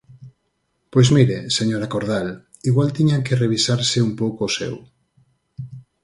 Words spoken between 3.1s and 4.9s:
que revisarse un pouco o seu.